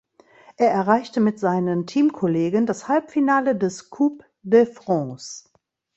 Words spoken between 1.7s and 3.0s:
Teamkollegen das